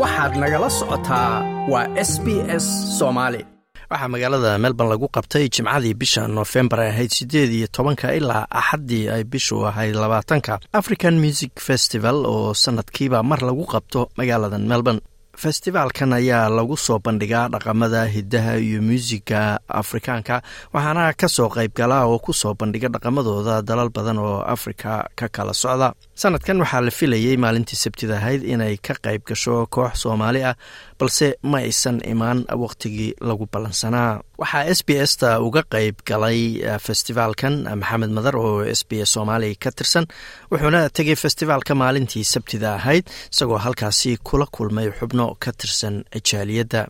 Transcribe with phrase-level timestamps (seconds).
[0.00, 1.32] waxaad nagala socotaa
[1.72, 2.26] waa s b
[2.62, 2.66] s
[2.98, 3.40] soomaali
[3.90, 9.04] waxaa magaalada melbourne lagu qabtay jimcadii bisha noofembar ay ahayd siddeed iyo tobanka ilaa axaddii
[9.14, 10.54] ay bishu ahayd labaatanka.
[10.80, 15.00] African music festival oo sanadkiiba mar lagu qabto magaalada melbourne.
[15.44, 20.36] Festivaalkan ayaa lagu soo bandhigaa dhaqamada hidaha iyo muusiga afrikaanka
[20.74, 25.54] waxaana ka soo qaybgala oo ku soo bandhiga dhaqamadooda dalal badan oo afrika ka kala
[25.62, 25.88] socda
[26.22, 30.54] sanadkan waxaa la filayey maalintii sabtida ahayd inay ka qayb gasho koox soomaali ah
[30.98, 36.40] balse ma aysan imaan waqtigii lagu ballansanaa waxaa s b s ta uga qayb galay
[36.86, 40.04] festivaalkan maxamed madar oo s b s soomaaliya ka tirsan
[40.50, 45.94] wuxuuna tegay festivaalka maalintii sabtida ahayd isagoo halkaasi kula kulmay xubno ka tirsan
[46.28, 46.80] jaaliyadda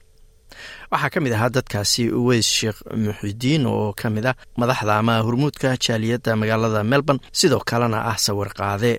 [0.92, 5.68] waxaa ka mid ahaa dadkaasi uweys sheekh muxidiin oo ka mid ah madaxda ama hormuudka
[5.84, 8.92] jaaliyadda magaalada melbourne sidoo kalena ah sawir qaade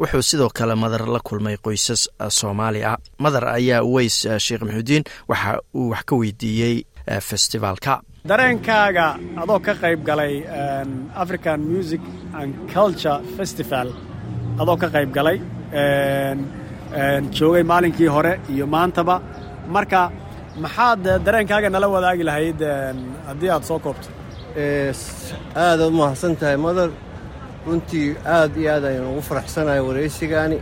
[0.00, 2.02] wuxuu sidoo kale madar la kulmay qoysas
[2.38, 6.76] soomaali ah madar ayaa uweys sheekh muxudiin waxa uu wax ka weydiiyey
[7.28, 7.92] festivaalka
[8.30, 9.06] dareenkaaga
[9.42, 10.34] adoo ka qayb galay
[11.22, 12.00] african music
[12.40, 13.88] and culture festival
[14.62, 15.38] adoo ka qayb galay
[17.38, 19.16] joogay maalinkii hore iyo maantaba.
[19.74, 20.00] Marka
[20.64, 22.60] maxaad dareenkaaga nala wadaagi lahayd
[23.28, 24.08] haddii aad soo koobto?
[25.62, 26.88] Aadaad u mahadsan tahay madar
[27.66, 30.56] runtii aad iyo aad ayaan ugu faraxsanahay waraysigaani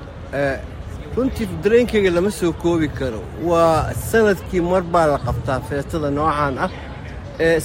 [1.16, 3.20] runtii dareenkayga lama soo koobi karo.
[3.50, 6.70] Waa sannadkii mar baa la qabtaa feestada noocaan ah.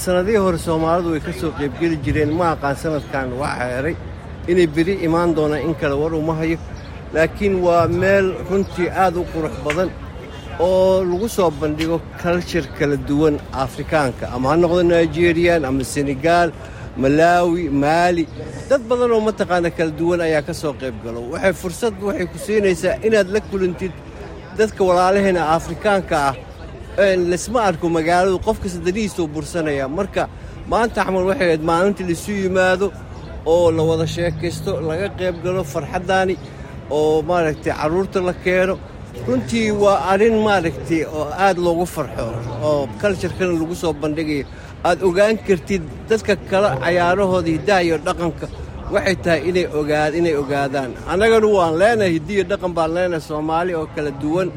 [0.04, 2.30] Sannadihii hore soomaalidu way ka soo qaybgeli jireen.
[2.38, 3.96] Ma aqaan sanadkan waa xeeray.
[4.50, 6.58] Inay beri imaan doonaan in kale war uma hayo.
[7.14, 9.90] Laakiin waa meel runtii aad u qurux badan
[10.66, 14.24] oo lagu soo bandhigo kaljar kala duwan afrikaanka.
[14.34, 16.50] Ama ha noqdo nigerian ama senegaal
[17.02, 18.24] malaawi maali
[18.68, 21.20] dad badan oo mataqaana kala duwan ayaa ka soo qayb galo.
[21.32, 23.92] Waxay fursad waxay ku siinaysaa inaad la kulantid
[24.58, 26.34] dadka walaalaheena afrikaanka ah.
[27.30, 29.86] Laysma arko magaaladu qofkasta danihiisuu bursanaya.
[29.98, 30.22] Marka
[30.70, 32.86] maanta axmed waxay ahayd maalintii laisu yimaado
[33.52, 36.34] oo la wada sheekaysto laga qayb galo farxaddaani
[36.98, 38.74] oo maaragtay carruurta la keeno.
[39.26, 42.24] Runtii waa arrin maaragtay oo aad loogu farxo
[42.68, 44.46] oo kaljarkana lagu soo bandhigayo
[44.88, 48.46] aad ogaan kartid dadka kale cayaarahooda hiddaha iyo dhaqanka
[48.94, 50.90] waxay tahay inay ogaa inay ogaadaan.
[51.12, 54.48] Annaganu waan leenahay hiddiyo dhaqan baan leenahay soomaali oo kala duwan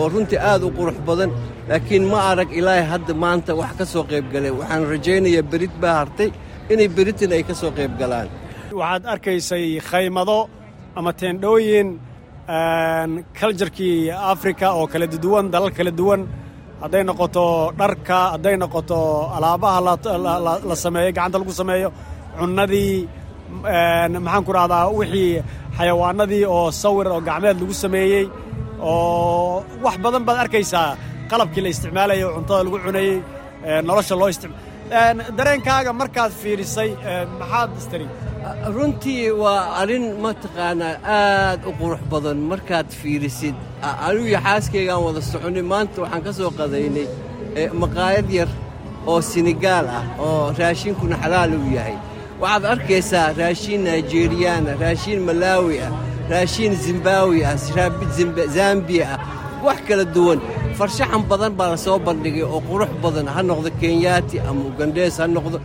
[0.00, 1.30] oo runtii aad u qurux badan
[1.68, 5.94] laakiin ma arag ilaahay hadda maanta wax ka soo qayb galeen waxaan rajaynayaa berid baa
[6.00, 6.30] hartay
[6.72, 8.28] inay beritan ay ka soo qayb galaan.
[8.80, 10.38] Waxaad arkaysay khaymado
[10.98, 11.88] ama teendhooyin
[13.40, 16.20] kaljarkii afrika oo kala duwan dalal kala duwan
[16.84, 17.44] hadday noqoto
[17.80, 18.98] dharka hadday noqoto
[19.36, 19.78] alaabaha
[20.70, 21.88] la sameeyo gacanta lagu sameeyo
[22.38, 22.92] cunnadii
[24.26, 25.32] maxaan ku rahdaa wixii
[25.76, 28.24] xayawaanadii oo sawir oo gacmeed lagu sameeyey
[28.90, 30.88] oo wax badan baad arkaysaa
[31.30, 33.12] qalabkii la isticmaalayay cuntada lagu cunayey
[33.88, 34.56] nolosha loo isticma
[34.90, 36.90] dareenkaaga markaad fiirisay
[37.40, 38.06] maxaad istari
[38.76, 43.54] runtii waa arrin mataqaanaa aad u qurux badan markaad fiirisid.
[44.06, 47.06] Anigu iyo xaaskaygaan wada soconnay maanta waxaan ka soo qadaynay
[47.82, 48.48] maqaayad yar
[49.06, 51.96] oo senegaal ah oo raashinkuna xalaal uu yahay.
[52.40, 55.92] Waxaad arkaysaa raashiin nigeriyaana raashiin malaawi ah
[56.32, 57.56] raashiin zimbaawi ah
[58.56, 59.20] zambiya ah
[59.66, 60.40] wax kala duwan
[60.78, 65.26] farshaxan badan baa la soo bandhigay oo qurux badan ha noqdo kenyaati ama ugandhees ha
[65.36, 65.58] noqdo.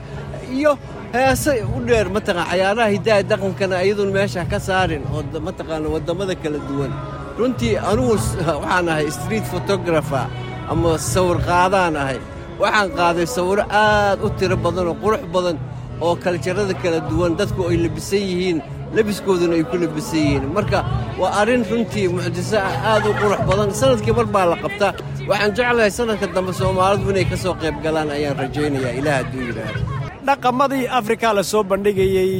[0.57, 0.71] Iyo
[1.15, 6.59] heese u dheer mataqaan cayaaraha hiddaha dhaqankana iyaduun meesha ka saarin oo mataqaana waddammada kala
[6.67, 6.91] duwan.
[7.39, 10.25] Runtii anugu waxaan ahay street photographer
[10.71, 12.19] ama sawir qaadaan ahay.
[12.61, 15.57] Waxaan qaaday sawiro aad u tiro badan oo qurux badan
[16.05, 18.57] oo kaljarada kala duwan dadku ay labisan yihiin
[18.95, 20.79] labiskooduna ay ku labisan yihiin marka
[21.22, 23.69] waa arrin runtii mucjiso ah aad u qurux badan.
[23.79, 24.91] Sanadkii mar baa la qabtaa
[25.29, 29.81] waxaan jeclahay sanadka dambe soomaalidu inay ka soo qayb galaan ayaan rajaynayaa ilaah hadduu yidhaahdo.
[30.27, 32.33] Dhaqamadii afrika la soo bandhigayey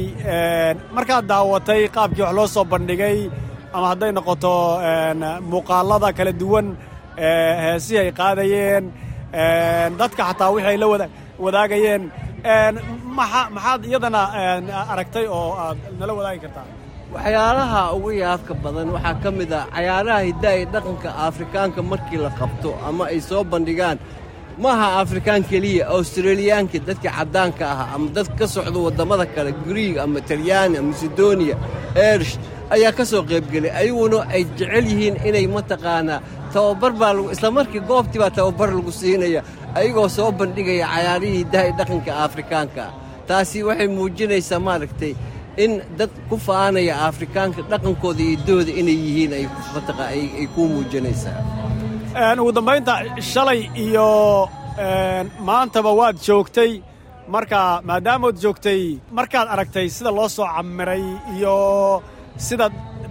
[0.96, 3.18] markaad daawatay qaabkii wax loo soo bandhigay
[3.74, 4.52] ama hadday noqoto
[5.50, 6.66] muuqaalada kala duwan
[7.64, 8.84] heesihii ay qaadayeen
[10.00, 10.86] dadka xataa wixii la
[11.44, 12.02] wadaagayeen
[12.44, 14.22] maxaad iyadana
[14.92, 16.66] aragtay oo aad nala wadaagi kartaa
[17.14, 22.30] waxyaalaha ugu yaabka badan waxaa ka mid ah cayaaraha hiddaha iyo dhaqanka afrikaanka markii la
[22.40, 23.98] qabto ama ay soo bandhigaan.
[24.64, 30.20] Maaha afrikaan keliya australiyaanka dadka caddaanka ah ama dad ka socda waddamada kale griig ama
[30.30, 31.56] talyaani ama masedoniya
[32.10, 32.34] erish
[32.74, 36.20] ayaa ka soo qaybgelay ayaguna ay jecel yihiin inay mataqaanaa.
[36.52, 39.40] Tababar baa isla markii goobtii baa tababar lagu siinaya
[39.78, 42.84] ayagoo soo bandhigaya cayaarihii hiddaha iyo dhaqanka afrikaanka.
[43.28, 45.12] Taasi waxay muujinaysaa maaragtay
[45.64, 51.38] in dad ku fa'aanaya afrikaanka dhaqankooda iyo iddooda inay yihiin ay kuu muujinaysaa.
[52.42, 52.92] Ugu dambaynta
[53.32, 54.06] shalay iyo
[55.48, 56.72] maantaba waad joogtay.
[57.34, 57.58] Marka
[57.88, 58.82] maadaamood joogtay
[59.16, 61.04] markaad aragtay sida loo soo camiray
[61.36, 61.54] iyo
[62.36, 62.66] sida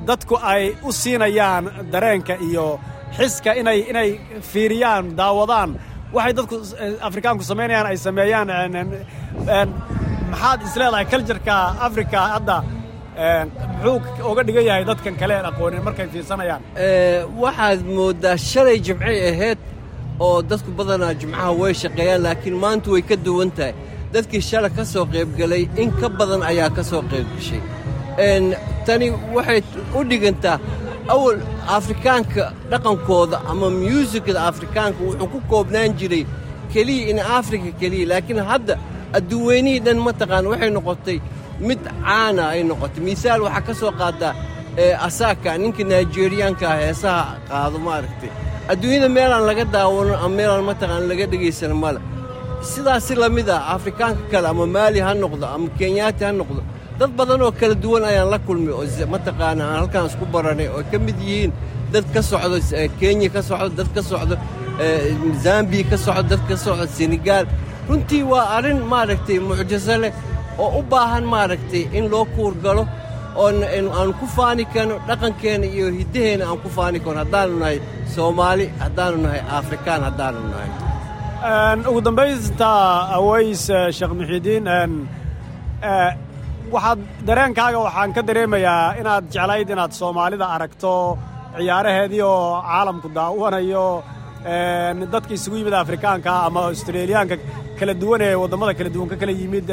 [0.07, 2.79] dadku ay u siinayaan dareenka iyo
[3.17, 4.09] xiska inay inay
[4.51, 5.69] fiiriyaan daawadaan.
[6.15, 6.55] Waxay dadku
[7.07, 8.47] afrikaanku samaynayaan ay sameeyaan
[10.31, 11.55] maxaad isleedahay kaljarka
[11.87, 12.57] afrika hadda?
[13.83, 16.61] Muxuu uga dhigan yahay dadkan kale aqoonin markay fiirsanayaan?
[17.43, 19.59] Waxaad mooddaa shalay jimcay ahayd
[20.25, 23.73] oo dadku badanaa jimcaha way shaqeeyaan laakiin maanta way ka duwan tahay.
[24.13, 27.61] Dadkii shalay ka soo qaybgelay in ka badan ayaa ka soo qaybgashay
[28.89, 29.61] tani waxay
[29.97, 30.57] u dhigantaa
[31.15, 31.37] awal
[31.77, 34.99] afrikaanka dhaqankooda ama myuusikada afrikaanka.
[35.07, 36.23] Wuxuu ku koobnaan jiray
[36.73, 38.75] keliya in afrika keliya laakiin hadda
[39.17, 41.17] adduunweynihii dhan mataqaan waxay noqotay
[41.67, 43.01] mid caana ay noqotay.
[43.09, 44.33] Misaal waxaa ka soo qaadaa
[45.07, 48.31] asaaka ninka nigeriyaanka ah heesaha qaado maaragtay.
[48.71, 51.99] Adduunyada meelaan laga daawanon ama meelaan mataqaan laga dhegaysan male
[52.71, 56.61] sidaasi la mid ah afrikaanka kale ama maali ha noqdo ama kenyaati ha noqdo
[56.99, 60.81] dad badan oo kala duwan ayaan la kulmay oo mataqaana aan halkaan isku baranay oo
[60.91, 61.51] ka mid yihiin
[61.93, 62.57] dad ka socdo
[62.99, 64.35] kenya ka socdo dad ka socdo
[65.45, 67.45] zambiya ka socdo dad ka socdo senegaal
[67.89, 70.13] runtii waa arrin maaragtay mucjiso leh
[70.63, 72.83] oo u baahan maaragtay in loo kuurgalo
[73.43, 73.57] oon
[73.99, 77.77] aan ku faani karno dhaqankeenna iyo hiddaheenna aan ku faani karno haddaanu nahay
[78.15, 80.69] soomaali haddaanu nahay afrikaan haddaanu nahay.
[81.89, 82.69] Ugu dambaysta
[83.17, 83.63] aways
[83.97, 84.65] sheekh muxiidiin
[86.75, 90.93] waxaad dareenkaaga waxaan ka dareemayaa inaad jeclayd inaad soomaalida aragto
[91.57, 93.85] ciyaaraheedii oo caalamku daawanayo
[95.13, 97.35] dadka isugu yimid afrikaanka ama australiyaanka
[97.79, 99.67] kala duwan ee waddamada kala duwan ka kala yimid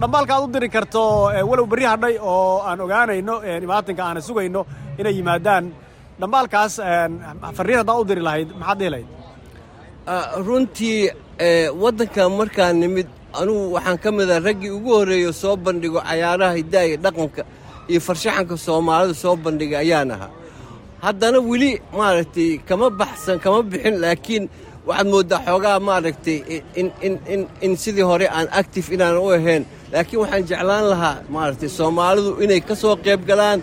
[0.00, 1.02] dhambaalka aad u diri karto
[1.50, 3.34] walow berri hadhay oo aan ogaanayno
[3.66, 4.60] imaatinka aana sugayno
[5.00, 5.64] inay yimaadaan.
[6.20, 6.74] Dhambaalkaas
[7.56, 9.08] farriin haddaa u diri lahayd maxaad dhihi lahayd?
[10.46, 10.98] Runtii
[11.82, 13.08] waddankan markaan nimid
[13.40, 17.42] anugu waxaan ka mida raggii ugu horreeyo soo bandhigo cayaaraha hiddaha iyo dhaqanka
[17.90, 20.30] iyo farshaxanka soomaalida soo bandhigay ayaan ahaa.
[21.04, 24.44] Haddana weli maaragtay kama baxsan kama bixin laakiin
[24.88, 26.38] waxaad mooddaa xoogaa maaragtay
[27.66, 29.62] in sidii hore aan actif inaan u ahayn.
[29.92, 33.58] Laakiin waxaan jeclaan lahaa maaragtay soomaalidu inay ka soo qayb galaan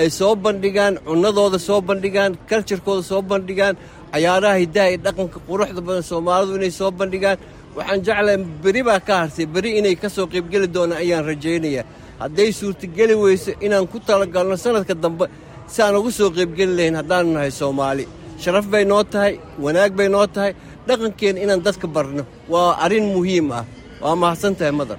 [0.00, 3.74] ay soo bandhigaan cunnadooda soo bandhigaan kaljarkooda soo bandhigaan
[4.12, 7.38] cayaaraha hiddaha iyo dhaqanka quruxda badan soomaalidu inay soo bandhigaan
[7.76, 9.46] waxaan jeclahay beri baa ka hartay.
[9.54, 11.84] Beri inay ka soo qaybgeli doonaan ayaan rajaynayaa
[12.22, 15.26] hadday suurtageli weyso inaan ku talagalno sannadka dambe
[15.72, 18.04] si aan ugu soo qaybgeli lahayn haddaanu nahay soomaali.
[18.42, 19.34] Sharaf bay noo tahay
[19.64, 20.52] wanaag bay noo tahay.
[20.86, 22.22] Dhaqankeenna inaan dadka barno
[22.52, 23.64] waa arrin muhiim ah.
[24.02, 24.98] Waa mahadsan tahay madar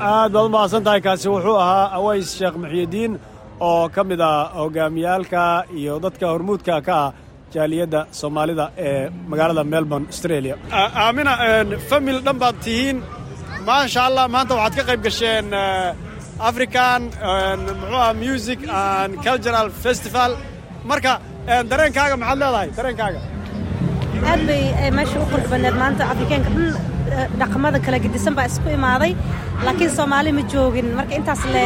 [0.00, 3.12] aad baad u mahadsan tahay kaasi wuxuu ahaa aways sheekh muxyidiin
[3.68, 5.40] oo ka mid ah hogaamiyaalka
[5.78, 7.10] iyo dadka hormuudka ka ah
[7.54, 10.54] jaaliyadda soomaalida ee magaalada melbourne australia.
[11.04, 11.32] Aamina
[11.90, 12.98] famil dhan baad tihiin.
[13.68, 15.46] Maasha allah maanta waxaad ka qayb gasheen
[16.50, 17.02] african
[17.66, 20.30] muxuu ah music and cultural festival.
[20.90, 21.12] Marka
[21.70, 22.68] dareenkaaga maxaad leedahay?
[22.78, 23.20] Dareenkaaga.
[24.30, 24.62] Aad bay
[24.98, 26.50] meesha u qurux badneed maanta afrikaanka.
[26.56, 26.68] Dhan
[27.40, 29.12] dhaqamada kala gedisan baa isku imaaday.
[29.66, 30.88] Laakiin soomaali ma joogin.
[30.98, 31.64] Marka intaas le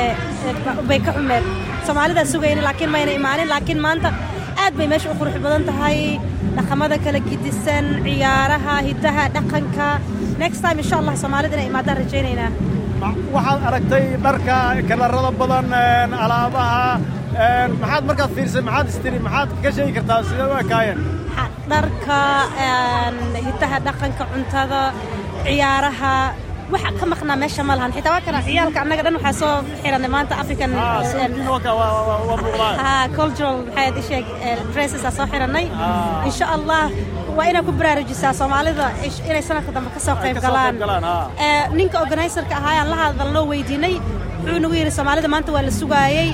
[0.90, 1.44] bay ka xumeed
[1.86, 3.48] soomaalidaa sugayna laakiin mayna imaanin.
[3.54, 4.08] Laakiin maanta
[4.64, 5.98] aad bay meesha u qurux badan tahay.
[6.56, 9.88] Dhaqamada kala gedisan ciyaaraha hiddaha dhaqanka.
[10.42, 12.50] Next time insha allah soomaalida inay imaadaan rajaynaynaa.
[13.34, 14.56] Waxaad aragtay dharka
[14.88, 15.66] kalarada badan
[16.24, 16.84] alaabaha
[17.80, 20.98] maxaad markaad fiirsay maxaad istiri maxaad ka sheegi kartaa sidee u ekaayeen?
[21.72, 22.20] Dharka
[23.46, 24.80] hiddaha dhaqanka cuntada
[25.46, 26.14] ciyaaraha
[26.70, 27.90] waxa ka maqnaa meesha ma lahan.
[27.96, 30.70] Xitaa waa kana ciyaalka annaga dhan waxaa soo xiranay maanta african
[33.18, 34.26] cultural maxaad isheeg
[34.72, 35.66] dresses aa soo xiranay.
[36.28, 36.82] Insha allah
[37.36, 38.86] waa inaad ku baraarujisaa soomaalida
[39.28, 40.74] inay sanadka dambe ka soo qayb galaan.
[41.78, 43.94] ninka organizerka ahaayaan la hadalnoo weydiinay
[44.44, 46.28] wuxuu nagu yidhi soomaalida maanta waa la sugaayey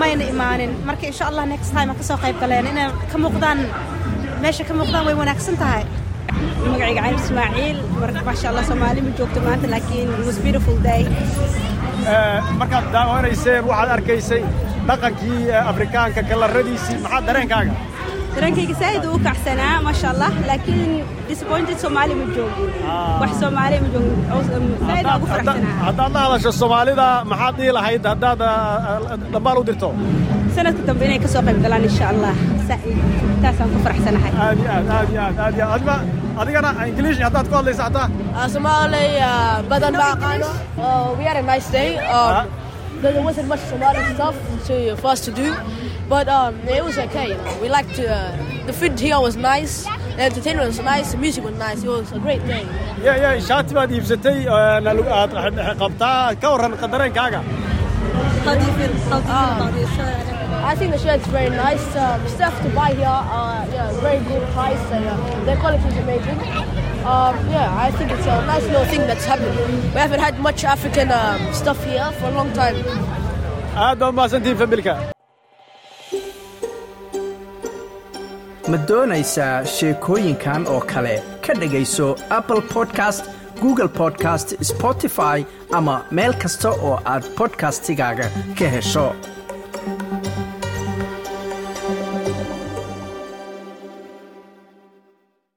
[0.00, 0.70] mayna imaanin.
[0.88, 2.64] Marka insha allah next time ka soo qayb galeen.
[2.72, 3.58] Inay ka muuqdaan
[4.42, 5.84] meesha ka muuqdaan way wanaagsan tahay
[6.72, 7.76] magacayga cali ismaaciil
[8.28, 11.02] maasha allah soomaali ma joogto maanta laakiin it was beautiful day.
[12.60, 14.42] Markaad daawanayseen waxaad arkaysay
[14.88, 15.38] dhaqankii
[15.72, 17.74] afrikaanka kalaradiisii maxaa dareenkaaga
[18.36, 20.90] dareenkayga saa'id uu kacsanaa maasha allah laakiin
[21.28, 22.70] disappointed soomaali ma joogin
[23.22, 25.74] wax soomaali ma joogin saa'id ugu faraxsanaa.
[25.86, 28.40] haddaad la hadasho soomaalida maxaad dhihi lahayd haddaad
[29.32, 29.88] dhambaal u dirto?
[30.56, 32.34] Sanadka dambe inay ka soo qayb galaan insha allah
[33.42, 34.32] taasaan ku faraxsanahay.
[34.44, 35.84] Aad iyo aad aad iyo aad aad iyo aad.
[36.42, 38.06] Adigana ingiliish haddaad ku hadlaysa hataa
[38.54, 40.50] Somali uh, badan baa aqaano.
[41.18, 41.88] We had a nice day
[42.96, 44.36] um, there wasn't much Somali stuff
[44.66, 45.54] to, for us to do,
[46.08, 47.28] but um, it was okay.
[47.30, 47.58] You know.
[47.60, 48.36] We liked uh,
[48.66, 51.82] the food here was nice, the entertainment was nice, the music was nice.
[51.82, 52.66] It was a great day.
[53.04, 57.40] ya ya shaati baad iibsatay aad qabtaa ka warran dareenkaaga
[60.68, 61.86] I think the shirt's very nice.
[61.96, 65.96] Um, stuff to buy here, uh, yeah, very good price, and uh, their quality is
[66.04, 66.85] amazing.
[67.06, 69.56] Um, yeah, I think it's a nice little thing that's happening.
[69.94, 72.76] We haven't had much African um, stuff here for a long time.
[73.84, 74.02] aad
[74.60, 74.92] familka
[78.72, 81.14] ma doonaysaa sheekooyinkan oo kale
[81.46, 82.06] ka dhegayso
[82.38, 83.28] apple podcast
[83.60, 85.36] google podcast spotify
[85.80, 88.26] ama meel kasta oo aad bodkastigaaga
[88.60, 89.04] ka hesho